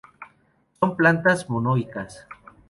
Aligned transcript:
Son 0.79 0.95
plantas 0.97 1.47
monoicas. 1.47 2.25